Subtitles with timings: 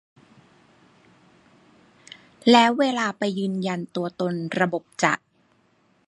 [2.51, 5.13] แล้วเวลาไปยืนยันตัวตนระบบจะ